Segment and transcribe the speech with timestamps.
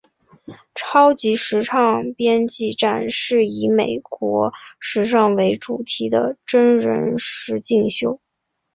[0.73, 8.19] 超级时尚编辑战是以美国时尚为主题的真人实境秀。